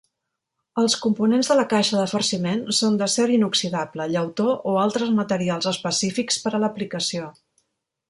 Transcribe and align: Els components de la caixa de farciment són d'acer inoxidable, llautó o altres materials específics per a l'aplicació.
Els 0.83 0.95
components 1.03 1.51
de 1.51 1.57
la 1.59 1.65
caixa 1.73 1.99
de 1.99 2.05
farciment 2.13 2.65
són 2.79 2.97
d'acer 3.03 3.27
inoxidable, 3.35 4.09
llautó 4.17 4.51
o 4.73 4.77
altres 4.87 5.15
materials 5.23 5.73
específics 5.77 6.45
per 6.47 6.57
a 6.61 6.67
l'aplicació. 6.67 7.33